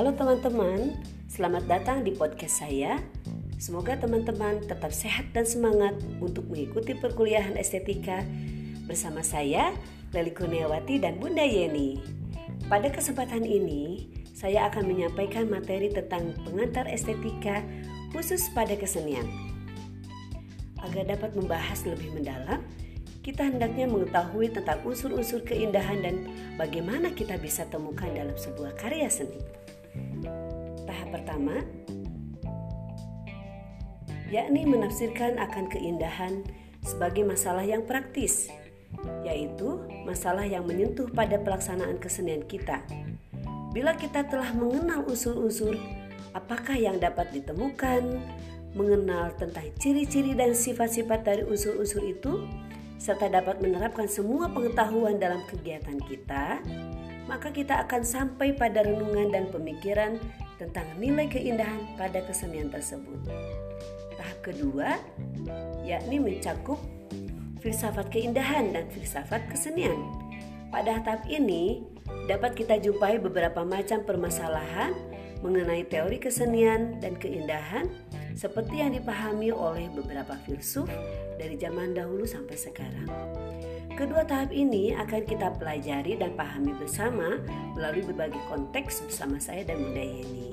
Halo 0.00 0.16
teman-teman, 0.16 0.96
selamat 1.28 1.68
datang 1.68 2.00
di 2.00 2.16
podcast 2.16 2.64
saya. 2.64 3.04
Semoga 3.60 4.00
teman-teman 4.00 4.64
tetap 4.64 4.96
sehat 4.96 5.28
dan 5.36 5.44
semangat 5.44 5.92
untuk 6.24 6.48
mengikuti 6.48 6.96
perkuliahan 6.96 7.52
estetika 7.60 8.24
bersama 8.88 9.20
saya, 9.20 9.76
Leli 10.16 10.32
Kurniawati 10.32 11.04
dan 11.04 11.20
Bunda 11.20 11.44
Yeni. 11.44 12.00
Pada 12.64 12.88
kesempatan 12.88 13.44
ini, 13.44 14.08
saya 14.32 14.72
akan 14.72 14.88
menyampaikan 14.88 15.52
materi 15.52 15.92
tentang 15.92 16.32
pengantar 16.48 16.88
estetika 16.88 17.60
khusus 18.16 18.48
pada 18.56 18.80
kesenian. 18.80 19.28
Agar 20.80 21.12
dapat 21.12 21.36
membahas 21.36 21.84
lebih 21.84 22.16
mendalam, 22.16 22.64
kita 23.20 23.44
hendaknya 23.44 23.84
mengetahui 23.84 24.48
tentang 24.48 24.80
unsur-unsur 24.80 25.44
keindahan 25.44 26.00
dan 26.00 26.24
bagaimana 26.56 27.12
kita 27.12 27.36
bisa 27.36 27.68
temukan 27.68 28.08
dalam 28.16 28.32
sebuah 28.32 28.80
karya 28.80 29.12
seni. 29.12 29.59
Tahap 30.86 31.08
pertama, 31.12 31.64
yakni 34.30 34.62
menafsirkan 34.64 35.36
akan 35.42 35.66
keindahan 35.68 36.46
sebagai 36.86 37.26
masalah 37.26 37.66
yang 37.66 37.84
praktis, 37.84 38.48
yaitu 39.26 39.82
masalah 40.06 40.46
yang 40.46 40.64
menyentuh 40.64 41.10
pada 41.10 41.36
pelaksanaan 41.36 41.98
kesenian 41.98 42.46
kita. 42.46 42.80
Bila 43.70 43.94
kita 43.94 44.26
telah 44.26 44.50
mengenal 44.54 45.06
unsur-unsur, 45.06 45.78
apakah 46.34 46.74
yang 46.74 46.98
dapat 46.98 47.30
ditemukan, 47.30 48.18
mengenal 48.74 49.34
tentang 49.34 49.66
ciri-ciri 49.82 50.34
dan 50.34 50.54
sifat-sifat 50.54 51.26
dari 51.26 51.42
unsur-unsur 51.42 52.02
itu, 52.06 52.46
serta 53.02 53.26
dapat 53.26 53.58
menerapkan 53.58 54.06
semua 54.06 54.46
pengetahuan 54.50 55.18
dalam 55.18 55.42
kegiatan 55.50 55.98
kita, 56.06 56.62
maka 57.26 57.54
kita 57.54 57.82
akan 57.86 58.02
sampai 58.02 58.54
pada 58.54 58.82
renungan 58.82 59.30
dan 59.30 59.44
pemikiran 59.50 60.18
tentang 60.60 60.84
nilai 61.00 61.24
keindahan 61.24 61.96
pada 61.96 62.20
kesenian 62.28 62.68
tersebut. 62.68 63.24
Tahap 64.20 64.38
kedua, 64.44 65.00
yakni 65.80 66.20
mencakup 66.20 66.76
filsafat 67.64 68.12
keindahan 68.12 68.76
dan 68.76 68.84
filsafat 68.92 69.48
kesenian. 69.48 69.96
Pada 70.68 71.00
tahap 71.00 71.24
ini, 71.32 71.80
dapat 72.28 72.60
kita 72.60 72.76
jumpai 72.76 73.16
beberapa 73.16 73.64
macam 73.64 74.04
permasalahan 74.04 74.92
mengenai 75.40 75.88
teori 75.88 76.20
kesenian 76.20 77.00
dan 77.00 77.16
keindahan 77.16 77.88
seperti 78.36 78.84
yang 78.84 78.92
dipahami 78.92 79.48
oleh 79.48 79.88
beberapa 79.88 80.36
filsuf 80.44 80.86
dari 81.40 81.56
zaman 81.56 81.96
dahulu 81.96 82.28
sampai 82.28 82.60
sekarang. 82.60 83.08
Kedua 84.00 84.24
tahap 84.24 84.48
ini 84.48 84.96
akan 84.96 85.28
kita 85.28 85.60
pelajari 85.60 86.16
dan 86.16 86.32
pahami 86.32 86.72
bersama 86.72 87.36
melalui 87.76 88.00
berbagai 88.00 88.40
konteks 88.48 89.04
bersama 89.04 89.36
saya 89.36 89.60
dan 89.60 89.76
Bunda 89.76 90.00
Yeni. 90.00 90.48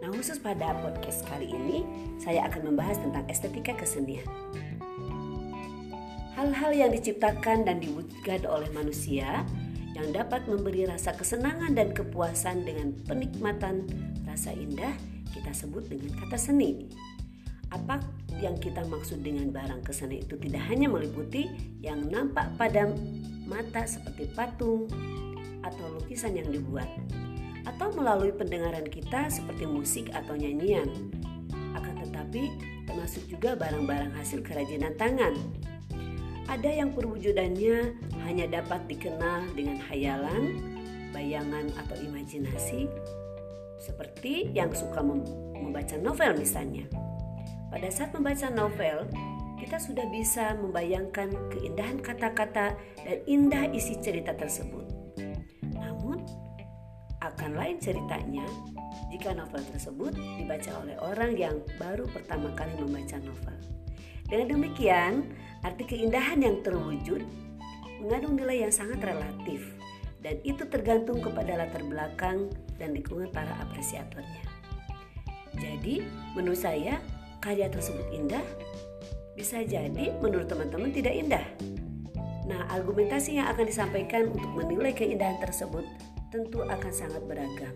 Nah 0.00 0.08
khusus 0.08 0.40
pada 0.40 0.72
podcast 0.80 1.28
kali 1.28 1.52
ini 1.52 1.84
saya 2.16 2.48
akan 2.48 2.72
membahas 2.72 2.96
tentang 3.04 3.28
estetika 3.28 3.76
kesenian. 3.76 4.24
Hal-hal 6.40 6.72
yang 6.72 6.88
diciptakan 6.96 7.68
dan 7.68 7.84
diwujudkan 7.84 8.48
oleh 8.48 8.72
manusia 8.72 9.44
yang 9.92 10.08
dapat 10.16 10.48
memberi 10.48 10.88
rasa 10.88 11.12
kesenangan 11.12 11.76
dan 11.76 11.92
kepuasan 11.92 12.64
dengan 12.64 12.96
penikmatan 13.04 13.84
rasa 14.24 14.56
indah 14.56 14.96
kita 15.36 15.52
sebut 15.52 15.84
dengan 15.84 16.16
kata 16.16 16.40
seni. 16.40 16.88
Apa 17.76 18.00
yang 18.38 18.54
kita 18.56 18.86
maksud 18.86 19.26
dengan 19.26 19.50
barang 19.50 19.82
kesenian 19.82 20.22
itu 20.22 20.38
tidak 20.38 20.62
hanya 20.70 20.86
meliputi 20.86 21.50
yang 21.82 22.06
nampak 22.06 22.46
pada 22.54 22.86
mata 23.50 23.82
seperti 23.82 24.30
patung 24.30 24.86
atau 25.66 25.86
lukisan 25.98 26.38
yang 26.38 26.48
dibuat 26.48 26.86
atau 27.66 27.92
melalui 27.92 28.32
pendengaran 28.32 28.86
kita 28.86 29.28
seperti 29.28 29.68
musik 29.68 30.08
atau 30.14 30.38
nyanyian. 30.38 30.88
Akan 31.76 32.00
tetapi 32.00 32.48
termasuk 32.88 33.26
juga 33.28 33.58
barang-barang 33.58 34.16
hasil 34.16 34.40
kerajinan 34.40 34.96
tangan. 34.96 35.36
Ada 36.50 36.82
yang 36.82 36.90
perwujudannya 36.90 37.94
hanya 38.26 38.46
dapat 38.50 38.82
dikenal 38.90 39.54
dengan 39.54 39.78
hayalan, 39.86 40.58
bayangan 41.14 41.70
atau 41.78 41.94
imajinasi 42.00 42.90
seperti 43.80 44.50
yang 44.52 44.74
suka 44.74 45.00
membaca 45.00 45.96
novel 45.96 46.36
misalnya. 46.36 46.84
Pada 47.70 47.86
saat 47.86 48.10
membaca 48.10 48.50
novel, 48.50 49.06
kita 49.62 49.78
sudah 49.78 50.02
bisa 50.10 50.58
membayangkan 50.58 51.30
keindahan 51.54 52.02
kata-kata 52.02 52.74
dan 53.06 53.18
indah 53.30 53.70
isi 53.70 53.94
cerita 54.02 54.34
tersebut. 54.34 54.90
Namun, 55.70 56.18
akan 57.22 57.50
lain 57.54 57.78
ceritanya 57.78 58.42
jika 59.14 59.30
novel 59.36 59.62
tersebut 59.70 60.18
dibaca 60.34 60.70
oleh 60.82 60.96
orang 60.98 61.38
yang 61.38 61.62
baru 61.78 62.10
pertama 62.10 62.50
kali 62.58 62.74
membaca 62.74 63.22
novel. 63.22 63.56
Dengan 64.26 64.58
demikian, 64.58 65.30
arti 65.62 65.86
keindahan 65.86 66.42
yang 66.42 66.58
terwujud 66.66 67.22
mengandung 68.02 68.34
nilai 68.34 68.66
yang 68.66 68.74
sangat 68.74 68.98
relatif 69.04 69.78
dan 70.24 70.42
itu 70.42 70.66
tergantung 70.66 71.22
kepada 71.22 71.54
latar 71.54 71.86
belakang 71.86 72.50
dan 72.82 72.96
lingkungan 72.96 73.30
para 73.30 73.52
apresiatornya. 73.62 74.42
Jadi, 75.60 76.02
menurut 76.32 76.56
saya, 76.56 76.98
karya 77.40 77.66
tersebut 77.72 78.06
indah, 78.12 78.44
bisa 79.34 79.64
jadi 79.64 80.12
menurut 80.20 80.46
teman-teman 80.46 80.92
tidak 80.92 81.16
indah. 81.16 81.46
Nah, 82.44 82.68
argumentasi 82.68 83.40
yang 83.40 83.48
akan 83.48 83.64
disampaikan 83.64 84.28
untuk 84.28 84.52
menilai 84.52 84.92
keindahan 84.92 85.40
tersebut 85.40 85.88
tentu 86.28 86.62
akan 86.62 86.92
sangat 86.92 87.22
beragam. 87.24 87.74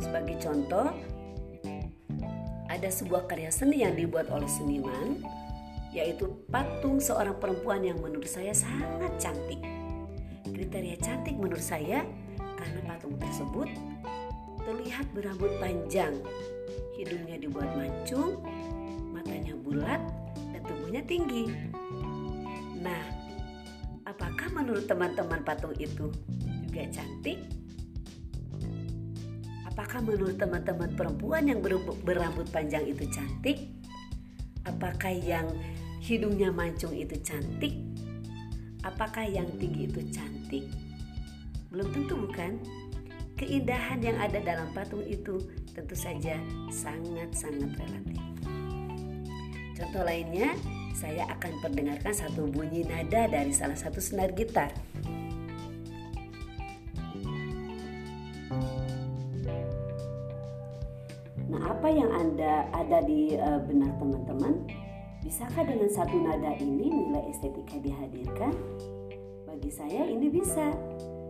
Sebagai 0.00 0.40
contoh, 0.42 0.90
ada 2.66 2.88
sebuah 2.90 3.30
karya 3.30 3.52
seni 3.52 3.84
yang 3.84 3.94
dibuat 3.94 4.26
oleh 4.32 4.48
seniman, 4.48 5.22
yaitu 5.94 6.26
patung 6.50 6.98
seorang 6.98 7.38
perempuan 7.38 7.84
yang 7.86 8.00
menurut 8.02 8.26
saya 8.26 8.50
sangat 8.50 9.14
cantik. 9.20 9.62
Kriteria 10.50 10.98
cantik 10.98 11.38
menurut 11.38 11.62
saya 11.62 12.02
karena 12.38 12.80
patung 12.88 13.14
tersebut 13.18 13.68
terlihat 14.64 15.06
berambut 15.12 15.50
panjang 15.60 16.18
hidungnya 16.94 17.36
dibuat 17.38 17.68
mancung, 17.74 18.38
bulat, 19.74 19.98
dan 20.54 20.62
tubuhnya 20.62 21.02
tinggi. 21.02 21.50
Nah, 22.78 23.02
apakah 24.06 24.46
menurut 24.54 24.86
teman-teman 24.86 25.42
patung 25.42 25.74
itu 25.82 26.14
juga 26.62 26.86
cantik? 26.94 27.42
Apakah 29.66 30.06
menurut 30.06 30.38
teman-teman 30.38 30.94
perempuan 30.94 31.50
yang 31.50 31.58
berambut 32.06 32.46
panjang 32.54 32.86
itu 32.86 33.02
cantik? 33.10 33.66
Apakah 34.62 35.10
yang 35.10 35.50
hidungnya 35.98 36.54
mancung 36.54 36.94
itu 36.94 37.18
cantik? 37.26 37.74
Apakah 38.86 39.26
yang 39.26 39.50
tinggi 39.58 39.90
itu 39.90 40.06
cantik? 40.14 40.70
Belum 41.74 41.90
tentu 41.90 42.14
bukan? 42.14 42.62
Keindahan 43.34 43.98
yang 43.98 44.14
ada 44.22 44.38
dalam 44.38 44.70
patung 44.70 45.02
itu 45.02 45.42
tentu 45.74 45.98
saja 45.98 46.38
sangat-sangat 46.70 47.74
relatif. 47.74 48.33
Contoh 49.74 50.06
lainnya, 50.06 50.54
saya 50.94 51.26
akan 51.34 51.58
perdengarkan 51.58 52.14
satu 52.14 52.46
bunyi 52.46 52.86
nada 52.86 53.26
dari 53.26 53.50
salah 53.50 53.74
satu 53.74 53.98
senar 53.98 54.30
gitar. 54.30 54.70
Nah, 61.50 61.62
apa 61.70 61.88
yang 61.90 62.10
Anda 62.14 62.70
ada 62.70 63.02
di 63.02 63.34
uh, 63.34 63.58
benak 63.66 63.98
teman-teman? 63.98 64.62
Bisakah 65.26 65.66
dengan 65.66 65.90
satu 65.90 66.16
nada 66.22 66.54
ini 66.62 66.86
nilai 66.94 67.34
estetika 67.34 67.74
dihadirkan? 67.82 68.54
Bagi 69.50 69.70
saya 69.74 70.06
ini 70.06 70.30
bisa 70.30 70.70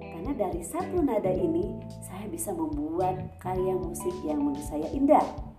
karena 0.00 0.32
dari 0.36 0.60
satu 0.60 1.00
nada 1.00 1.32
ini 1.32 1.80
saya 2.04 2.28
bisa 2.28 2.52
membuat 2.52 3.40
karya 3.40 3.72
musik 3.72 4.12
yang 4.24 4.44
menurut 4.44 4.64
saya 4.68 4.88
indah. 4.92 5.53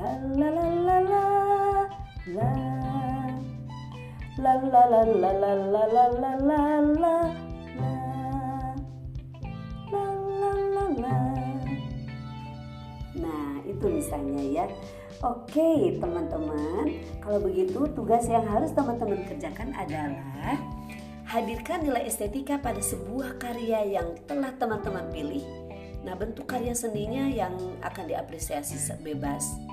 La 0.00 0.16
la 0.16 0.48
la 0.48 0.66
la 0.80 0.98
la 1.04 1.20
la 4.40 4.54
la 4.56 4.80
la 4.80 5.02
la 5.04 5.04
la 5.12 5.32
la 5.36 5.52
la 5.52 6.04
la 6.08 6.32
la 6.40 6.56
la 6.96 7.16
Nah, 13.12 13.60
itu 13.68 13.86
misalnya 13.92 14.40
ya. 14.40 14.64
Oke, 15.20 16.00
teman-teman, 16.00 16.96
kalau 17.20 17.44
begitu 17.44 17.84
tugas 17.92 18.24
yang 18.24 18.48
harus 18.48 18.72
teman-teman 18.72 19.20
kerjakan 19.28 19.76
adalah 19.76 20.56
hadirkan 21.28 21.84
nilai 21.84 22.08
estetika 22.08 22.56
pada 22.56 22.80
sebuah 22.80 23.36
karya 23.36 24.00
yang 24.00 24.16
telah 24.24 24.56
teman-teman 24.56 25.12
pilih. 25.12 25.44
Nah, 26.08 26.16
bentuk 26.16 26.48
karya 26.48 26.72
seninya 26.72 27.28
yang 27.28 27.52
akan 27.84 28.08
diapresiasi 28.08 28.80
bebas. 29.04 29.69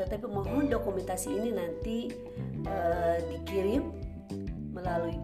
Tetapi 0.00 0.24
mohon 0.24 0.72
dokumentasi 0.72 1.28
ini 1.28 1.50
nanti 1.52 2.08
uh, 2.64 3.20
dikirim 3.28 3.92
melalui 4.72 5.20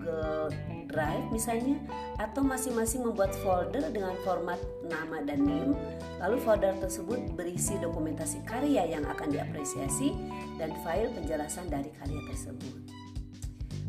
Google 0.00 0.48
Drive 0.88 1.28
misalnya 1.30 1.76
atau 2.18 2.40
masing-masing 2.40 3.04
membuat 3.04 3.36
folder 3.44 3.84
dengan 3.92 4.16
format 4.24 4.58
nama 4.88 5.22
dan 5.22 5.44
NIM 5.44 5.76
lalu 6.18 6.36
folder 6.42 6.74
tersebut 6.80 7.36
berisi 7.36 7.78
dokumentasi 7.78 8.42
karya 8.48 8.88
yang 8.88 9.04
akan 9.06 9.30
diapresiasi 9.30 10.16
dan 10.58 10.74
file 10.82 11.12
penjelasan 11.14 11.68
dari 11.68 11.92
karya 11.94 12.20
tersebut. 12.32 12.74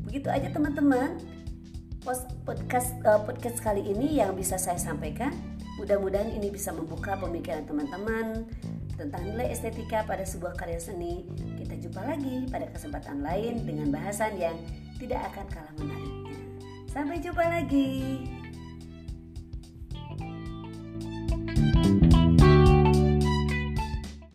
Begitu 0.06 0.28
aja 0.28 0.52
teman-teman 0.52 1.18
podcast 2.46 2.92
uh, 3.06 3.22
podcast 3.24 3.64
kali 3.64 3.82
ini 3.88 4.20
yang 4.20 4.36
bisa 4.36 4.60
saya 4.60 4.78
sampaikan. 4.78 5.32
Mudah-mudahan 5.80 6.30
ini 6.38 6.54
bisa 6.54 6.70
membuka 6.76 7.18
pemikiran 7.18 7.66
teman-teman 7.66 8.46
tentang 9.02 9.26
nilai 9.26 9.50
estetika 9.50 10.06
pada 10.06 10.22
sebuah 10.22 10.54
karya 10.54 10.78
seni. 10.78 11.26
Kita 11.58 11.74
jumpa 11.82 12.02
lagi 12.06 12.46
pada 12.54 12.70
kesempatan 12.70 13.26
lain 13.26 13.66
dengan 13.66 13.90
bahasan 13.90 14.38
yang 14.38 14.54
tidak 15.02 15.26
akan 15.34 15.46
kalah 15.50 15.74
menariknya. 15.82 16.38
Sampai 16.86 17.18
jumpa 17.18 17.42
lagi. 17.42 17.90